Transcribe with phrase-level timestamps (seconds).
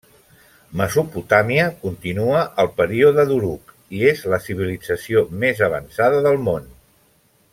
[0.79, 6.69] Mesopotàmia continua al Període d'Uruk i és la civilització més avançada del món.